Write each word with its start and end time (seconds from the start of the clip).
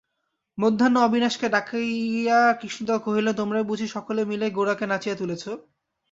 মধ্যাহ্নে 0.57 0.99
অবিনাশকে 1.01 1.47
ডাকাইয়া 1.49 2.39
কৃষ্ণদয়াল 2.61 2.99
কহিলেন, 3.03 3.33
তোমরাই 3.33 3.63
বুঝি 3.63 3.87
সকলে 3.87 4.21
মিলে 4.25 4.45
গোরাকে 4.51 4.85
নাচিয়ে 4.87 5.15
তুলেছ। 5.15 5.43